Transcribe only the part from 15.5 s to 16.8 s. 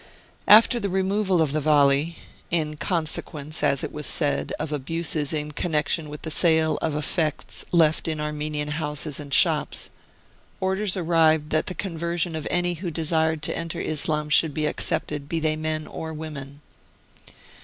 men or women.